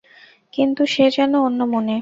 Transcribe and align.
কিন্তু 0.53 0.81
সে 0.85 1.05
যেন 1.11 1.33
অন্যমনে। 1.39 1.89